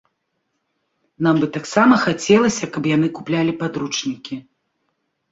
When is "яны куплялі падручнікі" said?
2.93-4.35